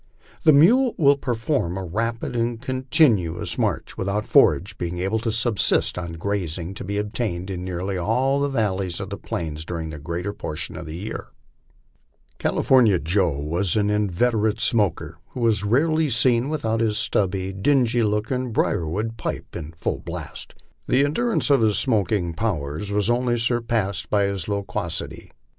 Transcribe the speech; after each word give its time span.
The 0.45 0.51
mule 0.51 0.95
will 0.97 1.15
perform 1.15 1.77
a 1.77 1.85
rapid 1.85 2.35
and 2.35 2.59
continuous 2.59 3.55
march 3.55 3.99
without 3.99 4.25
forage, 4.25 4.75
being 4.79 4.97
able 4.97 5.19
to 5.19 5.31
subsist 5.31 5.95
on 5.95 6.13
the 6.13 6.17
grazing 6.17 6.73
to 6.73 6.83
be 6.83 6.97
obtained 6.97 7.51
in 7.51 7.63
nearly 7.63 7.97
all 7.97 8.39
the 8.39 8.49
valleys 8.49 8.99
on 8.99 9.09
the 9.09 9.17
plains 9.19 9.63
during 9.63 9.91
the 9.91 9.99
greater 9.99 10.33
portion 10.33 10.75
of 10.75 10.87
the 10.87 10.95
year. 10.95 11.25
Cali 12.39 12.63
fornia 12.63 12.97
Joe 12.97 13.37
was 13.41 13.75
an 13.75 13.91
inveterate 13.91 14.59
smoker, 14.59 15.19
and 15.35 15.43
was 15.43 15.63
rarely 15.63 16.09
seen 16.09 16.49
without 16.49 16.79
his 16.81 16.97
stubby, 16.97 17.53
dingy 17.53 18.01
looking 18.01 18.51
brierwood 18.51 19.17
pipe 19.17 19.55
in 19.55 19.71
full 19.73 19.99
blast. 19.99 20.55
The 20.87 21.05
endurance 21.05 21.51
of 21.51 21.61
his 21.61 21.77
smoking 21.77 22.33
powers 22.33 22.91
was 22.91 23.07
only 23.11 23.37
surpassed 23.37 24.09
by 24.09 24.23
his 24.23 24.47
loquacity. 24.47 25.29